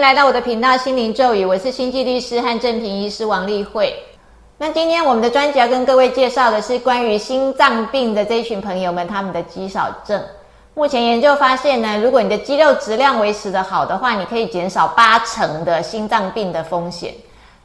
[0.00, 3.94] 迎来到我的频道心灵咒语，我是星际律师和正平医师王丽慧。
[4.56, 10.18] 那今天我们的专辑要跟各位介绍的是关于心脏病的这一群朋友们他们的肌少症。
[10.72, 17.12] 目前研究发现呢，如果你的肌肉质量维持的好的话，你可以减少八成的心脏病的风险。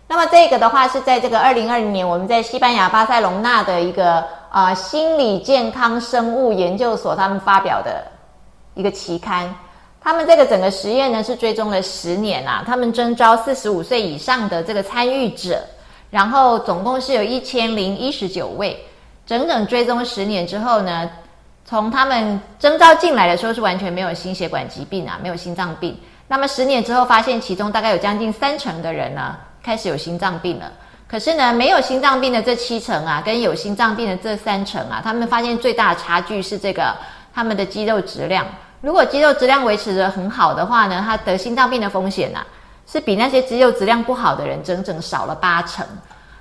[0.09, 8.03] 那么这个的话是在这个二零二零年，我们在西班牙巴塞隆纳的一个啊心理健康生物研究所他们发表的
[8.73, 9.55] 一个期刊。
[10.05, 15.59] 他们这个整个实验呢是追踪了十年啊，他们征招四十五岁以上的这个参与者，
[16.11, 18.85] 然后总共是有一千零一十九位，
[19.25, 21.09] 整整追踪十年之后呢，
[21.65, 25.97] 从他们征召进来的时候是完全没有心血管疾病啊，没有心脏病。
[26.27, 30.71] 那么十年之后发现，其中大概有将近三成的人呢开始有心脏病了。
[31.07, 36.95] 可是呢，没有心脏病的这七成啊，跟有心脏病的这三成啊，他们发现最大的差距是这个
[37.33, 38.45] 他们的肌肉质量。
[38.85, 42.45] 如果肌肉质量维持得很好的话呢，他得心脏病的风险呐，
[42.85, 45.83] 是比那些肌肉质量不好的人整整少了八成。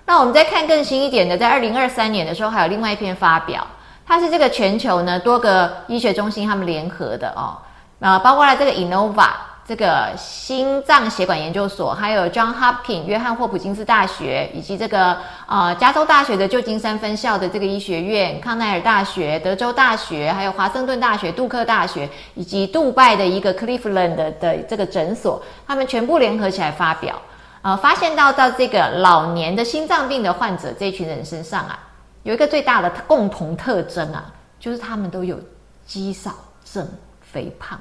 [0.05, 3.67] 那我们再看更新一点的，在二零二三年的时候，还有另外一篇发表，
[4.06, 7.56] 它是这个全球呢多个医学中心他们联合的哦，
[7.98, 9.31] 啊，包括了这个 Innova。
[9.67, 27.19] 这个心脏血管研究所，还有 John Hopkins 约翰霍普金斯大学，以及这个呃加州大学的旧金山分校的这个医学院，康奈尔大学、德州大学，还有华盛顿大学、杜克大学，以及杜拜的一个 Cleveland 的这个诊所，他们全部联合起来发表，
[27.62, 31.78] 呃，发现到到这个老年的心脏病的患者这一群人身上啊，
[32.25, 34.27] 有一个最大的共同特征啊，
[34.61, 35.41] 就是他们都有
[35.87, 36.33] 肌少
[36.71, 36.87] 症、
[37.23, 37.81] 肥胖。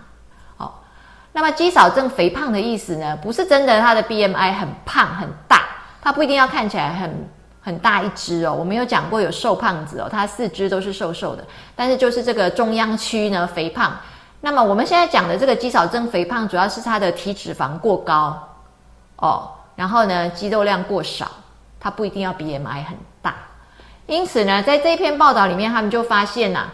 [1.35, 5.63] 那么肌少症肥胖的意思呢，不是真的他的 BMI 很胖很大，
[5.99, 8.53] 他不一定要看起来很很大一只哦。
[8.53, 11.43] 我们有讲过有瘦胖子哦，他四肢都是瘦瘦的，
[11.75, 13.97] 但是就是这个中央区呢肥胖。
[14.41, 18.37] 那么我们现在讲的这个肌少症肥胖，主要是他的体脂肪过高
[19.15, 21.31] 哦，然后呢肌肉量过少，
[21.79, 23.35] 他不一定要 BMI 很大。
[24.05, 26.67] 因此呢，在这篇报道里面，他们就发现呐，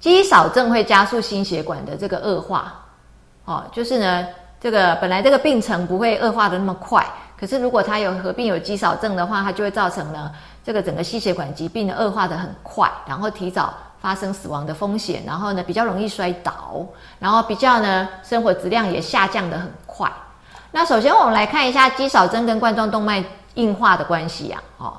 [0.00, 2.80] 肌少症会加速心血管的这个恶化。
[3.44, 4.26] 哦，就是呢，
[4.60, 7.06] 这个本来这个病程不会恶化的那么快，
[7.38, 10.30] 可是如果他有合并有肌少症的话，它就会造成呢
[10.64, 16.86] 这个整个心血管疾病的恶化的很快，然后提早发生死亡的风险，然后呢比较容易摔倒，
[17.18, 20.10] 然后比较呢生活质量也下降的很快。
[20.72, 23.22] 那首先我们来看一下肌少症跟冠状动脉
[23.54, 24.62] 硬化的关系呀。
[24.78, 24.94] 哦，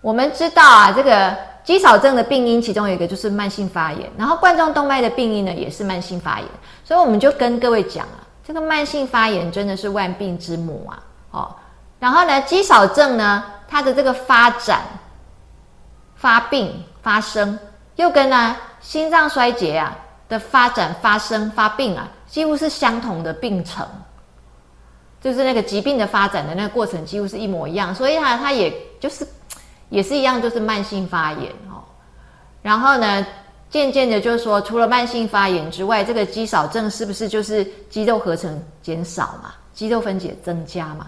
[0.00, 6.48] 我们知道啊，这个肌少症的病因其中有一个就是慢性发炎，然后冠状动脉的病因呢也是慢性发炎。
[6.90, 11.56] 所以我们就跟各位讲啊，这个慢性发炎真的是万病之母啊，哦，
[12.00, 14.82] 然后呢，肌少症呢，它的这个发展、
[16.16, 17.56] 发病、发生，
[17.94, 19.96] 又跟呢心脏衰竭啊
[20.28, 23.86] 的发展、发生、发病啊，几乎是相同的病程，
[25.20, 29.24] 就是那个疾病的发展的那个过程几乎是一模一样，所以它它也就是
[29.90, 31.86] 也是一样，就是慢性发炎哦，
[32.62, 33.24] 然后呢。
[33.70, 39.54] 渐渐的，就是说，除了慢性发炎之外，这个肌少症是不是就是肌肉合成减少嘛？
[39.72, 41.06] 肌肉分解增加嘛？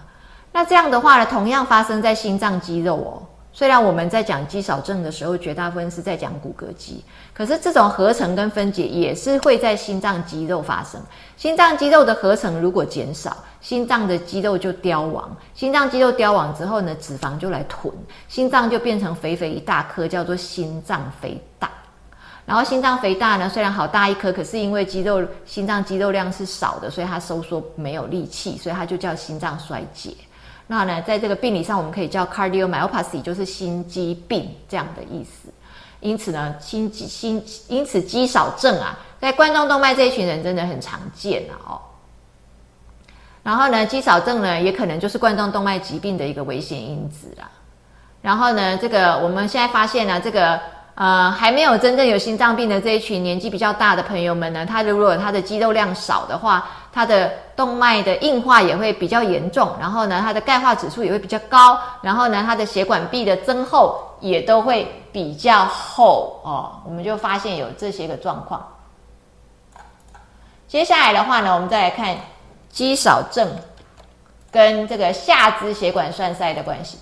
[0.53, 3.23] 那这样的话呢，同样发生在心脏肌肉哦。
[3.53, 11.01] 虽然我们在讲肌少症的时候，绝大部分是在讲骨骼肌，可是这种合成跟分解也是会在心脏肌肉发生。
[11.37, 15.37] 心脏肌肉的合成如果减少，心脏的肌肉就凋亡。
[15.53, 17.93] 心脏肌肉凋亡之后呢，脂肪就来囤，
[18.29, 21.69] 心脏就变成肥肥一大颗，叫做心脏肥大。
[22.45, 30.13] 然后心脏肥大呢，虽然好大一颗，可是因为肌肉心脏肌肉量是少的，所以它收缩没有力气，所以它就叫心脏衰竭。
[30.67, 35.49] 那呢，在这个病理上，我们可以叫 cardiomyopathy，就是心肌病这样的意思。
[36.01, 41.81] 因此呢，心肌心因此肌少症啊，在冠状动脉这一群人真的很常见啊哦。
[43.45, 47.49] 然后呢，肌少症呢，也可能就是冠状动脉疾病的一个危险因子啦。
[48.21, 50.61] 然后呢，这个我们现在发现呢，这个。
[50.95, 66.73] 呃，还没有真正有心脏病的这一群年纪比较大的朋友们呢，他如果他的肌肉量少的话，他的动脉的硬化也会比较严重，然后呢，他的钙化指数也会比较高，然后呢，他的血管壁的增厚也都会比较厚哦。
[66.85, 68.63] 我们就发现有这些个状况。
[70.69, 72.15] 接下来的话呢，我们再来看
[72.71, 73.49] 肌少症
[74.51, 76.99] 跟这个下肢血管栓塞的关系。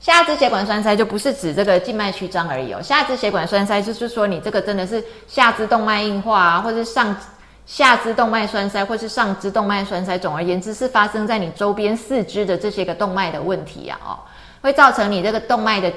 [0.00, 7.14] 下肢血管栓塞就不是指这个静脉曲张而已哦，下肢血管栓塞就是说你这个真的是下肢动脉硬化啊，或者上
[7.66, 14.18] 下肢动脉栓塞，或是上肢动脉栓塞，总而言之是发生在你周边四肢的这些个动脉的问题啊哦，
[14.62, 15.92] 会造成你这个动脉的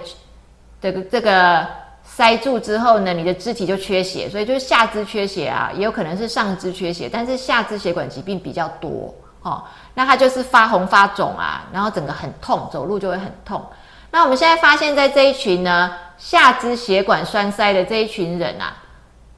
[0.82, 1.66] 这个这个
[2.04, 9.14] 塞住之后呢，你的肢体就缺血，所以就是下肢缺血啊，也有可能是上肢缺血，但是下肢血管疾病比较多
[9.44, 9.64] 哦。
[9.94, 13.64] 那它就是发红发肿啊，然后整个很痛，走路就会很痛。
[14.12, 18.76] 那我们现在发现，在这一群呢下肢血管栓塞的这一群人啊，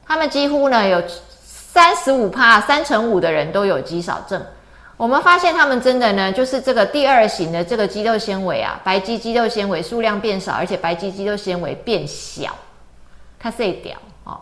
[0.06, 1.02] 他们几乎呢有
[1.42, 4.44] 三十五帕三成五的人都有肌少症。
[4.96, 12.50] 我们发现他们真的呢，就是这个第二型的这个肌肉纤维啊，白肌肌肉纤维数量变少，而且白肌肌肉纤维变小，
[13.38, 14.38] 它碎掉哦。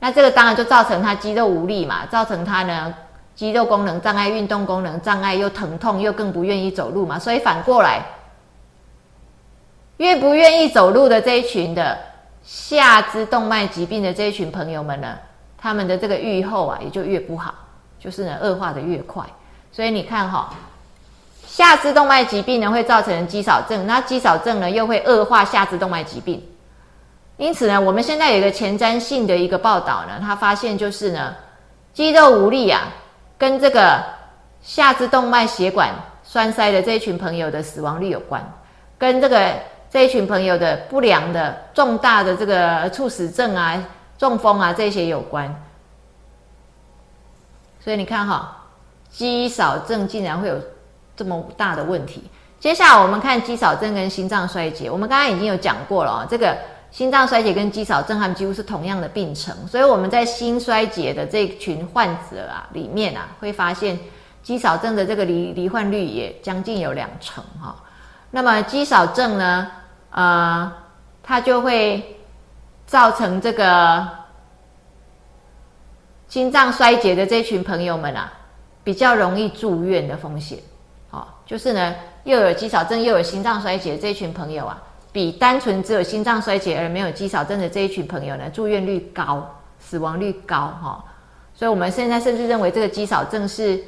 [0.00, 2.94] 那这个当然就造成他肌肉无力嘛，造成他呢
[3.34, 7.18] 肌肉功能障碍、运动功能障碍，又疼痛，又更不愿意走路嘛。
[7.18, 8.02] 所以反过来，
[9.98, 11.98] 越不愿意走路的这一群的
[12.44, 15.18] 下肢动脉疾病的这一群朋友们呢，
[15.56, 17.54] 他们的这个愈后啊，也就越不好。
[18.00, 19.24] 就是呢，恶化的越快，
[19.70, 20.52] 所以你看哈，
[21.46, 26.42] 下肢动脉疾病呢会造成肌少症，那肌少症呢又会恶化下肢动脉疾病，
[27.36, 31.32] 因此呢，我们现在有一个前瞻性的一个报道呢，他发现就是呢，
[31.94, 32.88] 肌肉无力啊，
[33.38, 34.02] 跟这个
[34.62, 35.90] 下肢动脉血管
[36.24, 38.44] 栓塞的这一群朋友的死亡率有关，
[38.98, 39.54] 跟这个
[39.92, 43.86] 这一群朋友的不良的重大的这个猝死症啊、
[44.16, 45.54] 中风啊这些有关。
[47.78, 48.56] 所以你看哈，
[49.10, 50.58] 肌少症竟然会有
[51.14, 52.24] 这么大的问题。
[52.58, 54.90] 接下来我们看肌少症跟心脏衰竭。
[54.90, 56.56] 我们刚刚已经有讲过了哦，这个
[56.90, 59.54] 心脏衰竭跟肌少症他们几乎是同样的病程。
[59.68, 63.98] 所以我们在心衰竭的这群患者啊里面啊，会发现
[64.42, 67.76] 肌少症的这个罹罹患率也将近有两成哈。
[68.30, 69.70] 那么肌少症呢，
[70.12, 70.72] 呃，
[71.22, 72.16] 它就会
[72.86, 74.08] 造成这个。
[76.28, 78.32] 心脏衰竭的这群朋友们啊，
[78.82, 80.58] 比较容易住院的风险，
[81.10, 81.94] 哦，就是呢，
[82.24, 84.82] 又有肌少症又有心脏衰竭这群朋友啊，
[85.12, 89.46] 比单纯只有心脏衰竭而没有肌少症的这一群朋友呢，住院率高，
[89.78, 91.04] 死亡率高，哈，
[91.54, 93.78] 所以我们现在甚至认为这个肌少症是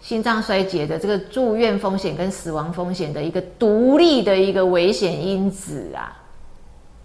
[0.00, 6.16] 心脏衰竭的这个住院风险跟死亡风险的一个独立的一个危险因子啊，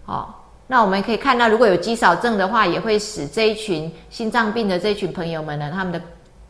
[0.06, 0.34] 哦。
[0.68, 6.00] 那我们可以看到，如果有肌少症的话，也会使这一群心脏病的这一群朋友们呢，他们的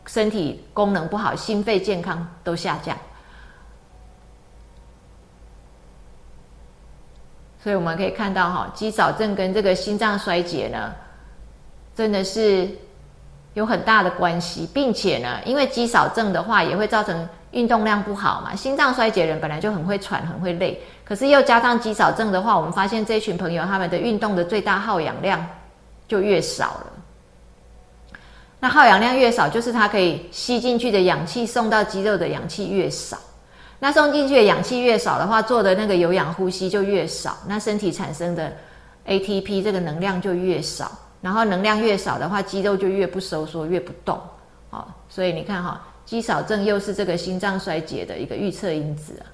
[0.07, 2.97] 身体功能不好，心肺健康都下降。
[7.61, 10.93] 所以我们可以看到，哈，肌少症跟这个心脏衰竭呢，
[11.97, 12.69] 真的是
[13.55, 20.81] 有很大的关系，并且呢，因为肌少症的话，也会造成运动量不好嘛，心脏衰竭人本来就很会喘，很会累。
[21.05, 25.45] 可是又加上肌少症的话，我们发现这群朋友他们的运动的最大耗氧量
[26.09, 26.87] 就越少了。
[28.59, 33.19] 那耗氧量越少，就是它可以吸进去的氧气送到肌肉的氧气越少。
[33.81, 38.53] 那送进去的氧气越少的话，做的那个有氧呼吸就越少，那身体产生的
[39.09, 40.91] ATP 这个能量就越少。
[41.23, 44.21] 然后能量越少的话，肌肉就越不收缩，越不动。
[44.69, 49.25] 哦，所以你看哈，肌少症又是这个心脏衰竭的一个预测因子啊。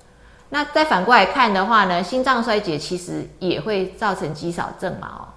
[0.50, 5.08] 那再反过来看的话呢，心脏衰竭其实也会造成肌少症嘛？
[5.18, 5.28] 哦，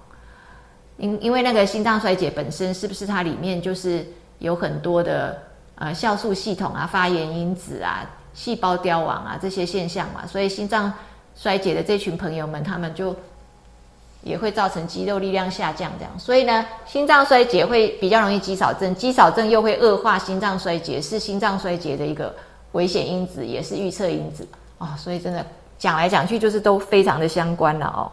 [0.96, 4.06] 因因为那个心脏衰竭本身是不是它里面就是
[4.38, 5.40] 有很多的
[5.76, 10.26] 呃酵素系统啊、发炎因子啊、细胞凋亡啊这些现象嘛？
[10.26, 10.92] 所以心脏
[11.34, 13.14] 衰竭的这群朋友们，他们就
[14.22, 16.12] 也会造成肌肉力量下降这样。
[16.18, 22.34] 所以呢，心脏衰竭会比较容易肌少症，肌少症又会恶化心脏衰竭，是心脏衰竭的一个
[22.72, 24.46] 危险因子，也是预测因子。
[24.78, 25.44] 啊，所以真的
[25.78, 28.10] 讲来讲去就是都非常的相关了哦。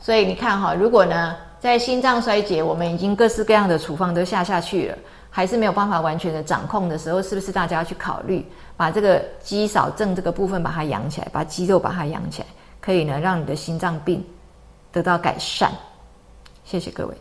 [0.00, 4.98] 所以你看哈，如果呢在心脏衰竭，我们已经各式各样的处方都下下去了，
[5.28, 12.46] 还是没有办法完全的掌控的时候，是不是大家要去考虑把这个肌少症这个部分把它养起来，把肌肉把它养起来，
[12.80, 14.24] 可以呢，让你的心脏病
[14.90, 15.72] 得到改善。
[16.64, 17.14] 谢谢各位。